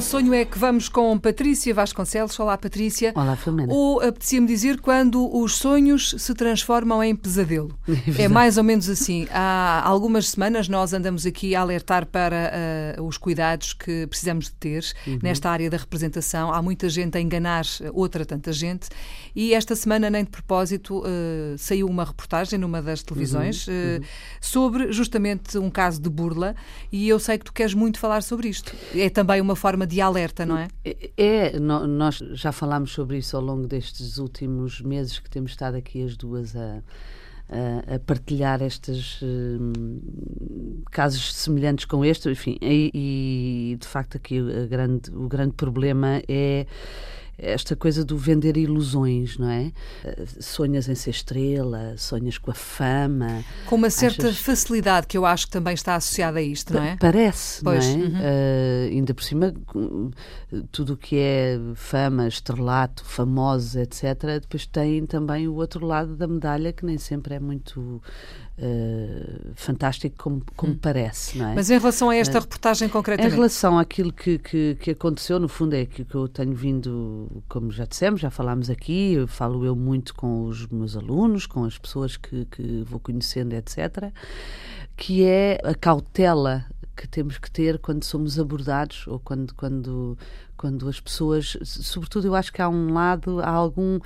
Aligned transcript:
sonho 0.00 0.32
é 0.32 0.44
que 0.44 0.58
vamos 0.58 0.88
com 0.88 1.18
Patrícia 1.18 1.74
Vasconcelos. 1.74 2.38
Olá, 2.38 2.56
Patrícia. 2.56 3.12
Olá, 3.14 3.34
Filomena. 3.36 3.72
Ou 3.72 4.00
apetecia-me 4.00 4.46
dizer 4.46 4.80
quando 4.80 5.36
os 5.36 5.56
sonhos 5.56 6.14
se 6.18 6.34
transformam 6.34 7.02
em 7.02 7.16
pesadelo. 7.16 7.76
É, 8.18 8.22
é 8.24 8.28
mais 8.28 8.56
ou 8.56 8.64
menos 8.64 8.88
assim. 8.88 9.26
Há 9.30 9.82
algumas 9.84 10.28
semanas 10.28 10.68
nós 10.68 10.92
andamos 10.92 11.26
aqui 11.26 11.54
a 11.54 11.60
alertar 11.60 12.06
para 12.06 12.96
uh, 12.98 13.02
os 13.02 13.18
cuidados 13.18 13.72
que 13.72 14.06
precisamos 14.06 14.46
de 14.46 14.52
ter 14.52 14.84
uhum. 15.06 15.18
nesta 15.22 15.50
área 15.50 15.68
da 15.68 15.76
representação. 15.76 16.52
Há 16.52 16.62
muita 16.62 16.88
gente 16.88 17.18
a 17.18 17.20
enganar 17.20 17.64
outra 17.92 18.24
tanta 18.24 18.52
gente. 18.52 18.88
E 19.34 19.54
esta 19.54 19.74
semana, 19.74 20.08
nem 20.08 20.22
de 20.22 20.30
propósito, 20.30 21.00
uh, 21.00 21.58
saiu 21.58 21.88
uma 21.88 22.04
reportagem 22.04 22.58
numa 22.58 22.80
das 22.80 23.02
televisões 23.02 23.66
uhum. 23.66 23.74
Uh, 23.74 24.04
sobre 24.40 24.92
justamente 24.92 25.58
um 25.58 25.70
caso 25.70 26.00
de 26.00 26.08
burla. 26.08 26.54
E 26.92 27.08
eu 27.08 27.18
sei 27.18 27.38
que 27.38 27.46
tu 27.46 27.52
queres 27.52 27.74
muito 27.74 27.98
falar 27.98 28.22
sobre 28.22 28.48
isto. 28.48 28.74
É 28.94 29.10
também 29.10 29.40
uma 29.40 29.56
forma 29.56 29.87
de 29.88 30.00
alerta, 30.00 30.44
não 30.46 30.58
é? 30.58 30.68
É, 30.84 31.10
é 31.16 31.58
nós 31.58 32.18
já 32.32 32.52
falámos 32.52 32.92
sobre 32.92 33.18
isso 33.18 33.36
ao 33.36 33.42
longo 33.42 33.66
destes 33.66 34.18
últimos 34.18 34.80
meses 34.80 35.18
que 35.18 35.30
temos 35.30 35.52
estado 35.52 35.76
aqui 35.76 36.02
as 36.02 36.16
duas 36.16 36.54
a, 36.54 36.82
a, 37.48 37.94
a 37.94 37.98
partilhar 37.98 38.62
estes 38.62 39.20
uh, 39.22 40.82
casos 40.90 41.34
semelhantes 41.34 41.86
com 41.86 42.04
este, 42.04 42.30
enfim, 42.30 42.58
e, 42.60 42.90
e 43.72 43.76
de 43.80 43.86
facto 43.86 44.16
aqui 44.16 44.40
grande, 44.68 45.10
o 45.10 45.26
grande 45.26 45.54
problema 45.54 46.22
é 46.28 46.66
esta 47.38 47.76
coisa 47.76 48.04
do 48.04 48.16
vender 48.16 48.56
ilusões, 48.56 49.38
não 49.38 49.48
é? 49.48 49.72
Sonhas 50.40 50.88
em 50.88 50.94
ser 50.94 51.10
estrela, 51.10 51.94
sonhas 51.96 52.36
com 52.36 52.50
a 52.50 52.54
fama. 52.54 53.44
Com 53.66 53.76
uma 53.76 53.90
certa 53.90 54.26
achas... 54.26 54.40
facilidade 54.40 55.06
que 55.06 55.16
eu 55.16 55.24
acho 55.24 55.46
que 55.46 55.52
também 55.52 55.74
está 55.74 55.94
associada 55.94 56.40
a 56.40 56.42
isto, 56.42 56.74
não 56.74 56.82
é? 56.82 56.96
Parece, 56.96 57.62
pois. 57.62 57.86
não 57.86 57.92
é? 57.92 57.96
Uhum. 57.96 58.08
Uh, 58.08 58.88
ainda 58.90 59.14
por 59.14 59.22
cima, 59.22 59.54
tudo 60.72 60.94
o 60.94 60.96
que 60.96 61.16
é 61.16 61.58
fama, 61.74 62.26
estrelato, 62.26 63.04
famosos, 63.04 63.76
etc., 63.76 64.40
depois 64.40 64.66
tem 64.66 65.06
também 65.06 65.46
o 65.46 65.54
outro 65.54 65.86
lado 65.86 66.16
da 66.16 66.26
medalha 66.26 66.72
que 66.72 66.84
nem 66.84 66.98
sempre 66.98 67.34
é 67.34 67.40
muito 67.40 68.02
Uh, 68.60 69.52
fantástico 69.54 70.16
como, 70.18 70.42
como 70.56 70.72
hum. 70.72 70.78
parece, 70.82 71.38
não 71.38 71.50
é? 71.50 71.54
Mas 71.54 71.70
em 71.70 71.78
relação 71.78 72.10
a 72.10 72.16
esta 72.16 72.38
uh, 72.38 72.40
reportagem 72.40 72.88
concretamente? 72.88 73.32
Em 73.32 73.36
relação 73.36 73.78
àquilo 73.78 74.12
que, 74.12 74.36
que, 74.36 74.76
que, 74.80 74.90
aconteceu, 74.90 75.38
no 75.38 75.46
fundo 75.46 75.76
é 75.76 75.82
aquilo 75.82 76.08
que 76.08 76.14
eu 76.16 76.26
tenho 76.26 76.56
vindo, 76.56 77.27
como 77.48 77.70
já 77.70 77.84
dissemos, 77.84 78.20
já 78.20 78.30
falámos 78.30 78.70
aqui, 78.70 79.14
eu 79.14 79.26
falo 79.26 79.64
eu 79.64 79.76
muito 79.76 80.14
com 80.14 80.44
os 80.44 80.66
meus 80.66 80.96
alunos, 80.96 81.46
com 81.46 81.64
as 81.64 81.78
pessoas 81.78 82.16
que, 82.16 82.44
que 82.46 82.82
vou 82.82 83.00
conhecendo, 83.00 83.54
etc., 83.54 84.12
que 84.96 85.24
é 85.24 85.60
a 85.62 85.74
cautela 85.74 86.64
que 86.98 87.06
temos 87.06 87.38
que 87.38 87.48
ter 87.48 87.78
quando 87.78 88.02
somos 88.02 88.40
abordados 88.40 89.06
ou 89.06 89.20
quando, 89.20 89.54
quando, 89.54 90.18
quando 90.56 90.88
as 90.88 90.98
pessoas, 90.98 91.56
sobretudo 91.62 92.26
eu 92.26 92.34
acho 92.34 92.52
que 92.52 92.60
há 92.60 92.68
um 92.68 92.92
lado, 92.92 93.38
há 93.40 93.50
algum, 93.50 94.00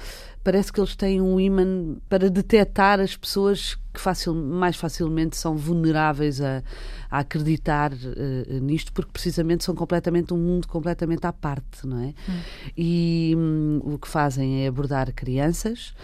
parece 0.44 0.70
que 0.70 0.78
eles 0.78 0.94
têm 0.94 1.18
um 1.18 1.40
imã 1.40 1.96
para 2.06 2.28
detectar 2.28 3.00
as 3.00 3.16
pessoas 3.16 3.78
que 3.94 3.98
facil, 3.98 4.34
mais 4.34 4.76
facilmente 4.76 5.38
são 5.38 5.56
vulneráveis 5.56 6.42
a, 6.42 6.62
a 7.10 7.20
acreditar 7.20 7.92
uh, 7.92 8.60
nisto, 8.60 8.92
porque 8.92 9.10
precisamente 9.10 9.64
são 9.64 9.74
completamente 9.74 10.34
um 10.34 10.38
mundo 10.38 10.68
completamente 10.68 11.26
à 11.26 11.32
parte, 11.32 11.86
não 11.86 11.98
é? 11.98 12.08
Hum. 12.28 12.40
E 12.76 13.34
hum, 13.34 13.80
o 13.84 13.98
que 13.98 14.08
fazem 14.08 14.64
é 14.64 14.68
abordar 14.68 15.10
crianças. 15.14 15.94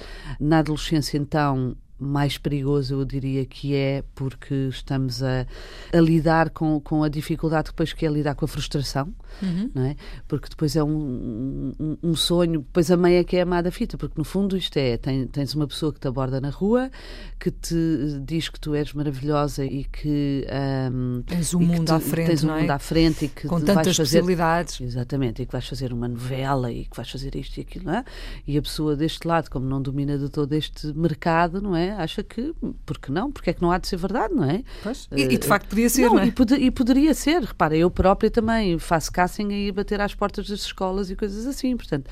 Na 0.41 0.61
adolescência, 0.61 1.19
então, 1.19 1.77
mais 1.99 2.39
perigoso, 2.39 2.95
eu 2.95 3.05
diria 3.05 3.45
que 3.45 3.75
é 3.75 4.05
porque 4.15 4.55
estamos 4.71 5.23
a, 5.23 5.47
a 5.93 6.01
lidar 6.01 6.51
com, 6.51 6.81
com 6.81 7.03
a 7.03 7.09
dificuldade 7.09 7.71
depois 7.71 7.93
que 7.93 8.07
é 8.07 8.09
lidar 8.09 8.35
com 8.35 8.45
a 8.45 8.49
frustração, 8.49 9.13
uhum. 9.43 9.71
não 9.75 9.85
é? 9.85 9.97
Porque 10.29 10.49
depois 10.49 10.77
é 10.77 10.85
um, 10.85 11.75
um, 11.79 11.99
um, 12.03 12.15
sonho, 12.15 12.61
depois 12.61 12.91
a 12.91 12.97
mãe 12.97 13.17
é 13.17 13.25
que 13.25 13.37
é 13.37 13.43
amada 13.43 13.71
fita, 13.71 13.99
porque 13.99 14.15
no 14.17 14.25
fundo 14.25 14.57
isto 14.57 14.77
é, 14.77 14.97
tem, 14.97 15.27
tens 15.27 15.55
uma 15.55 15.67
pessoa 15.67 15.93
que 15.93 15.99
te 15.99 16.07
aborda 16.07 16.41
na 16.41 16.51
rua, 16.51 16.91
que 17.39 17.51
te 17.51 18.21
diz 18.25 18.49
que 18.49 18.61
tu 18.61 18.75
és 18.75 18.93
maravilhosa 18.93 19.65
e 19.65 19.85
que 19.85 20.47
um, 20.93 21.23
tens 21.23 21.53
um 21.55 21.61
mundo 21.61 21.87
tu, 21.87 21.95
à 21.95 22.01
frente, 22.01 22.27
tens 22.29 22.45
é? 22.45 22.47
mundo 22.47 22.71
à 22.71 22.79
frente 22.79 23.25
e 23.25 23.29
que 23.29 23.49
com 23.49 23.61
tantas 23.61 23.97
fazer, 23.97 24.19
possibilidades. 24.19 24.81
Exatamente, 24.81 25.43
e 25.43 25.47
que 25.47 25.53
vais 25.53 25.67
fazer 25.67 25.93
uma 25.93 26.07
novela 26.07 26.71
e 26.71 26.85
que 26.85 26.97
vais 26.97 27.11
fazer 27.11 27.35
isto 27.35 27.59
e 27.59 27.63
aquilo, 27.63 27.87
não 27.87 27.95
é? 27.95 28.05
E 28.47 28.57
a 28.57 28.63
pessoa 28.63 28.95
deste 28.95 29.27
lado, 29.27 29.51
como 29.51 29.67
não 29.67 29.83
domina 29.83 30.17
de 30.17 30.29
todo 30.29 30.53
este 30.53 30.93
mercado, 30.97 31.61
não 31.61 31.75
é? 31.75 31.88
Acha 31.93 32.23
que, 32.23 32.55
porque 32.85 33.11
não? 33.11 33.31
Porque 33.31 33.51
é 33.51 33.53
que 33.53 33.63
não 33.63 33.71
há 33.71 33.79
de 33.79 33.89
ser 33.89 33.97
verdade, 33.97 34.35
não 34.35 34.45
é? 34.45 34.63
Pois. 34.83 35.09
E, 35.13 35.23
e 35.23 35.39
de 35.39 35.47
facto 35.47 35.69
podia 35.69 35.89
ser, 35.89 36.07
não, 36.07 36.15
não 36.15 36.21
é? 36.21 36.27
E, 36.27 36.33
pod 36.33 36.55
e, 36.55 36.71
poderia 36.71 37.15
ser. 37.15 37.43
Repara, 37.43 37.77
eu 37.77 37.91
própria 37.91 38.31
também 38.31 38.79
faço 38.79 39.13
casting 39.13 39.49
e 39.51 39.73
bater 39.73 40.01
às 40.01 40.15
portas 40.15 40.49
das 40.49 40.61
escolas 40.61 41.11
e 41.11 41.17
coisas 41.17 41.47
assim, 41.47 41.77
portanto... 41.77 42.09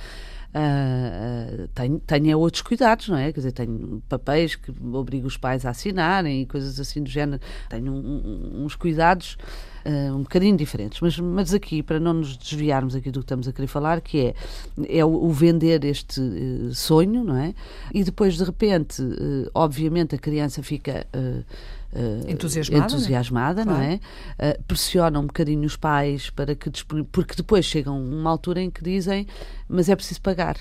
Uh, 0.54 1.68
tenho, 1.74 1.98
tenho 1.98 2.38
outros 2.38 2.62
cuidados, 2.62 3.10
não 3.10 3.18
é? 3.18 3.30
Quer 3.30 3.40
dizer, 3.40 3.52
tenho 3.52 4.02
papéis 4.08 4.54
que 4.54 4.72
obrigo 4.90 5.26
os 5.26 5.36
pais 5.36 5.66
a 5.66 5.70
assinarem 5.70 6.42
e 6.42 6.46
coisas 6.46 6.80
assim 6.80 7.02
do 7.02 7.10
género. 7.10 7.42
Tenho 7.68 7.92
um, 7.92 8.64
uns 8.64 8.74
cuidados 8.74 9.36
uh, 9.86 10.14
um 10.14 10.22
bocadinho 10.22 10.56
diferentes. 10.56 11.00
Mas, 11.00 11.18
mas 11.18 11.54
aqui, 11.54 11.82
para 11.82 12.00
não 12.00 12.14
nos 12.14 12.36
desviarmos 12.36 12.94
aqui 12.94 13.10
do 13.10 13.20
que 13.20 13.24
estamos 13.24 13.46
a 13.46 13.52
querer 13.52 13.68
falar, 13.68 14.00
que 14.00 14.18
é, 14.18 14.34
é 14.88 15.04
o, 15.04 15.08
o 15.08 15.32
vender 15.32 15.84
este 15.84 16.20
uh, 16.20 16.74
sonho, 16.74 17.24
não 17.24 17.36
é? 17.36 17.54
E 17.94 18.02
depois, 18.02 18.36
de 18.36 18.44
repente, 18.44 19.02
obviamente, 19.54 20.14
a 20.14 20.18
criança 20.18 20.62
fica. 20.62 21.06
Uh, 21.14 21.44
entusiasmada, 22.30 22.84
entusiasmada 22.84 23.64
né? 23.64 23.72
não 23.72 23.80
é? 23.80 23.94
Uh, 23.94 24.62
pressiona 24.64 25.18
um 25.18 25.26
bocadinho 25.26 25.64
os 25.64 25.76
pais 25.76 26.28
para 26.28 26.54
que 26.54 26.70
porque 27.10 27.34
depois 27.34 27.64
chegam 27.64 27.98
uma 27.98 28.28
altura 28.28 28.60
em 28.60 28.70
que 28.70 28.82
dizem 28.82 29.26
mas 29.66 29.88
é 29.88 29.96
preciso 29.96 30.20
pagar. 30.20 30.58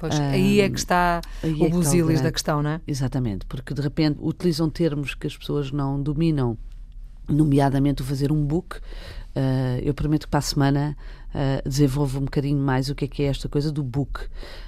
Pois, 0.00 0.18
uh, 0.18 0.22
aí 0.22 0.60
é 0.60 0.68
que 0.68 0.78
está 0.78 1.20
o 1.42 1.64
é 1.64 1.68
busilis 1.68 2.20
da 2.20 2.30
questão, 2.30 2.62
não 2.62 2.70
é? 2.70 2.80
Exatamente, 2.86 3.46
porque 3.46 3.72
de 3.72 3.80
repente 3.80 4.18
utilizam 4.20 4.68
termos 4.68 5.14
que 5.14 5.26
as 5.26 5.36
pessoas 5.36 5.70
não 5.70 6.00
dominam, 6.00 6.58
nomeadamente 7.28 8.02
o 8.02 8.04
fazer 8.04 8.32
um 8.32 8.44
book. 8.44 8.78
eu 9.82 9.92
prometo 9.92 10.24
que 10.24 10.30
para 10.30 10.38
a 10.38 10.42
semana 10.42 10.96
uh, 11.36 11.68
desenvolvo 11.68 12.18
um 12.18 12.24
bocadinho 12.24 12.58
mais 12.58 12.88
o 12.88 12.94
que 12.94 13.04
é 13.04 13.08
que 13.08 13.22
é 13.22 13.26
esta 13.26 13.48
coisa 13.48 13.70
do 13.70 13.82
book. 13.82 14.24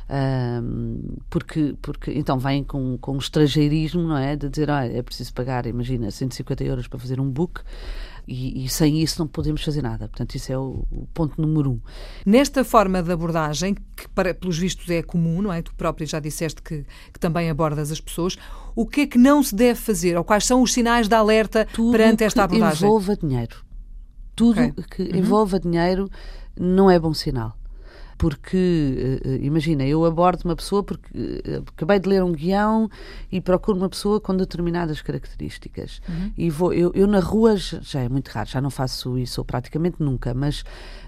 Uh, 0.08 1.18
porque, 1.30 1.74
porque 1.80 2.12
então 2.12 2.38
vem 2.38 2.62
com, 2.62 2.98
com 2.98 3.14
um 3.14 3.18
estrangeirismo, 3.18 4.02
não 4.02 4.18
é? 4.18 4.36
De 4.36 4.48
dizer, 4.48 4.70
olha, 4.70 4.92
é 4.92 5.02
preciso 5.02 5.32
pagar, 5.32 5.66
imagina, 5.66 6.10
150 6.10 6.62
euros 6.64 6.86
para 6.86 6.98
fazer 6.98 7.18
um 7.20 7.28
book. 7.28 7.62
E, 8.30 8.66
e, 8.66 8.68
sem 8.68 9.00
isso 9.00 9.18
não 9.18 9.26
podemos 9.26 9.64
fazer 9.64 9.80
nada. 9.80 10.06
Portanto, 10.06 10.34
isso 10.34 10.52
é 10.52 10.58
o, 10.58 10.84
o, 10.92 11.08
ponto 11.14 11.40
número 11.40 11.70
um. 11.70 11.80
Nesta 12.26 12.62
forma 12.62 13.02
de 13.02 13.10
abordagem, 13.10 13.74
que 13.74 14.06
para, 14.10 14.34
pelos 14.34 14.58
vistos 14.58 14.90
é 14.90 15.02
comum, 15.02 15.40
não 15.40 15.50
é? 15.50 15.62
Tu 15.62 15.74
própria 15.74 16.06
já 16.06 16.20
disseste 16.20 16.60
que, 16.60 16.84
que, 17.10 17.18
também 17.18 17.48
abordas 17.48 17.90
as 17.90 18.02
pessoas. 18.02 18.36
O 18.76 18.84
que 18.84 19.00
é 19.00 19.06
que 19.06 19.16
não 19.16 19.42
se 19.42 19.54
deve 19.54 19.80
fazer? 19.80 20.14
Ou 20.14 20.22
quais 20.22 20.44
são 20.44 20.60
os 20.60 20.74
sinais 20.74 21.08
de 21.08 21.14
alerta 21.14 21.66
Tudo 21.72 21.92
perante 21.92 22.22
esta 22.22 22.44
abordagem? 22.44 22.76
Tudo 22.76 22.86
envolva 22.86 23.16
dinheiro. 23.16 23.56
Tudo 24.36 24.60
okay. 24.60 24.84
que 24.90 25.02
uhum. 25.04 25.18
envolva 25.18 25.58
dinheiro 25.58 26.10
não 26.54 26.90
é 26.90 26.98
bom 26.98 27.14
sinal. 27.14 27.56
Porque, 28.18 29.20
uh, 29.24 29.28
imagina, 29.40 29.86
eu 29.86 30.04
abordo 30.04 30.44
uma 30.44 30.56
pessoa 30.56 30.82
porque 30.82 31.16
uh, 31.16 31.64
acabei 31.68 32.00
de 32.00 32.08
ler 32.08 32.24
um 32.24 32.32
guião 32.32 32.90
e 33.30 33.40
procuro 33.40 33.78
uma 33.78 33.88
pessoa 33.88 34.20
com 34.20 34.36
determinadas 34.36 35.00
características. 35.00 36.00
Uhum. 36.08 36.32
E 36.36 36.50
vou, 36.50 36.72
eu, 36.72 36.90
eu, 36.94 37.06
na 37.06 37.20
rua 37.20 37.56
já 37.56 38.00
é 38.00 38.08
muito 38.08 38.28
raro, 38.28 38.48
já 38.48 38.60
não 38.60 38.70
faço 38.70 39.16
isso 39.16 39.44
praticamente 39.44 39.98
nunca, 40.00 40.34
mas, 40.34 40.64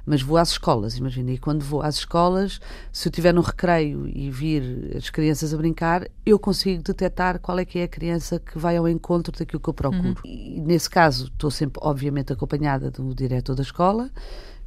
mas 0.07 0.23
vou 0.23 0.37
às 0.37 0.51
escolas, 0.51 0.97
imagina. 0.97 1.33
E 1.33 1.39
quando 1.39 1.63
vou 1.63 1.83
às 1.83 1.97
escolas, 1.97 2.61
se 2.93 3.09
eu 3.09 3.11
estiver 3.11 3.35
no 3.35 3.41
recreio 3.41 4.07
e 4.07 4.31
vir 4.31 4.95
as 4.97 5.11
crianças 5.11 5.53
a 5.53 5.57
brincar, 5.57 6.07
eu 6.25 6.39
consigo 6.39 6.81
detectar 6.81 7.41
qual 7.41 7.59
é 7.59 7.65
que 7.65 7.81
é 7.81 7.83
a 7.83 7.89
criança 7.89 8.39
que 8.39 8.57
vai 8.57 8.77
ao 8.77 8.89
encontro 8.89 9.37
daquilo 9.37 9.61
que 9.61 9.69
eu 9.69 9.75
procuro. 9.75 10.21
Uhum. 10.25 10.31
E 10.31 10.61
nesse 10.61 10.89
caso, 10.89 11.25
estou 11.27 11.51
sempre, 11.51 11.81
obviamente, 11.83 12.33
acompanhada 12.33 12.89
do 12.89 13.13
diretor 13.13 13.57
da 13.57 13.63
escola 13.63 14.09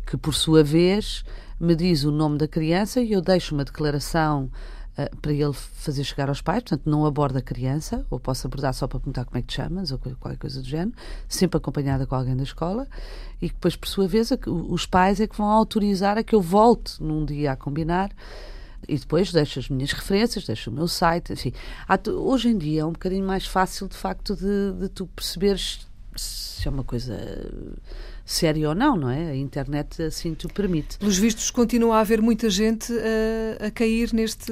que 0.05 0.17
por 0.17 0.33
sua 0.33 0.63
vez 0.63 1.23
me 1.59 1.75
diz 1.75 2.03
o 2.03 2.11
nome 2.11 2.37
da 2.37 2.47
criança 2.47 3.01
e 3.01 3.13
eu 3.13 3.21
deixo 3.21 3.55
uma 3.55 3.63
declaração 3.63 4.51
uh, 4.97 5.17
para 5.17 5.31
ele 5.31 5.53
fazer 5.53 6.03
chegar 6.03 6.29
aos 6.29 6.41
pais, 6.41 6.63
portanto 6.63 6.89
não 6.89 7.05
aborda 7.05 7.39
a 7.39 7.41
criança, 7.41 8.05
ou 8.09 8.19
posso 8.19 8.47
abordar 8.47 8.73
só 8.73 8.87
para 8.87 8.99
perguntar 8.99 9.25
como 9.25 9.37
é 9.37 9.41
que 9.41 9.47
te 9.47 9.55
chamas, 9.55 9.91
ou 9.91 9.97
qualquer 9.97 10.37
coisa 10.37 10.61
do 10.61 10.67
género, 10.67 10.93
sempre 11.27 11.57
acompanhada 11.57 12.05
com 12.05 12.15
alguém 12.15 12.35
da 12.35 12.43
escola, 12.43 12.87
e 13.41 13.47
depois, 13.47 13.75
por 13.75 13.87
sua 13.87 14.07
vez, 14.07 14.29
os 14.47 14.85
pais 14.85 15.19
é 15.19 15.27
que 15.27 15.37
vão 15.37 15.47
autorizar 15.47 16.17
a 16.17 16.23
que 16.23 16.35
eu 16.35 16.41
volte 16.41 17.01
num 17.01 17.25
dia 17.25 17.51
a 17.51 17.55
combinar. 17.55 18.11
E 18.87 18.97
depois 18.97 19.31
deixo 19.31 19.59
as 19.59 19.69
minhas 19.69 19.93
referências, 19.93 20.45
deixo 20.45 20.69
o 20.69 20.73
meu 20.73 20.89
site, 20.89 21.31
enfim. 21.31 21.53
Hoje 22.17 22.49
em 22.49 22.57
dia 22.57 22.81
é 22.81 22.85
um 22.85 22.91
bocadinho 22.91 23.25
mais 23.25 23.45
fácil, 23.45 23.87
de 23.87 23.95
facto, 23.95 24.35
de, 24.35 24.73
de 24.73 24.89
tu 24.89 25.07
perceberes 25.07 25.87
se 26.15 26.67
é 26.67 26.71
uma 26.71 26.83
coisa 26.83 27.17
séria 28.25 28.69
ou 28.69 28.75
não, 28.75 28.95
não 28.95 29.09
é? 29.09 29.31
A 29.31 29.35
internet 29.35 30.01
assim 30.01 30.33
te 30.33 30.47
permite. 30.47 30.97
Pelos 30.97 31.17
vistos, 31.17 31.51
continua 31.51 31.97
a 31.97 31.99
haver 31.99 32.21
muita 32.21 32.49
gente 32.49 32.93
a, 32.93 33.67
a 33.67 33.71
cair 33.71 34.13
neste. 34.13 34.51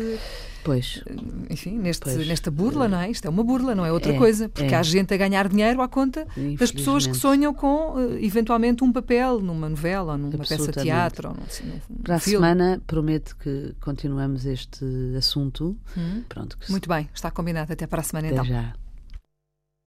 Pois. 0.64 1.04
Enfim, 1.50 1.78
neste, 1.80 2.04
pois. 2.04 2.28
nesta 2.28 2.52
burla, 2.52 2.88
não 2.88 3.00
é? 3.00 3.10
Isto 3.10 3.26
é 3.26 3.30
uma 3.30 3.44
burla, 3.44 3.74
não 3.74 3.86
é 3.86 3.92
outra 3.92 4.14
é, 4.14 4.18
coisa. 4.18 4.48
Porque 4.48 4.74
é. 4.74 4.78
há 4.78 4.84
gente 4.84 5.14
a 5.14 5.18
ganhar 5.18 5.48
dinheiro 5.48 5.82
à 5.82 5.88
conta 5.88 6.28
das 6.60 6.72
pessoas 6.72 7.08
que 7.08 7.16
sonham 7.16 7.54
com, 7.54 7.96
eh, 7.98 8.26
eventualmente, 8.26 8.84
um 8.84 8.92
papel 8.92 9.40
numa 9.40 9.68
novela 9.68 10.14
ou 10.14 10.18
numa 10.18 10.38
peça 10.38 10.72
de 10.72 10.84
teatro. 10.84 11.30
Ou 11.30 11.36
num, 11.36 11.72
num 11.90 12.04
Para 12.04 12.16
a 12.16 12.20
filme. 12.20 12.46
semana, 12.46 12.82
prometo 12.86 13.36
que 13.38 13.74
continuamos 13.80 14.46
este 14.46 14.86
assunto. 15.18 15.76
Hum. 15.98 16.24
Pronto. 16.30 16.58
Muito 16.70 16.88
bem, 16.88 17.10
está 17.14 17.32
combinado. 17.32 17.74
Até 17.74 17.88
para 17.88 18.02
a 18.02 18.04
semana 18.04 18.28
Até 18.28 18.36
então. 18.36 18.46
Já. 18.46 18.81